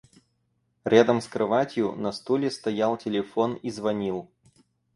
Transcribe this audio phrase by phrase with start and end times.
[0.83, 4.31] Рядом с кроватью, на стуле стоял телефон и звонил.